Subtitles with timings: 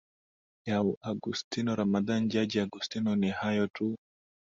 [0.65, 3.97] ya agustino ramadhan jaji agustino ni hayo tu